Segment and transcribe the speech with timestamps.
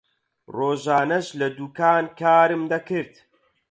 [0.55, 3.13] ڕۆژانەش لە دوکان کارم دەکرد.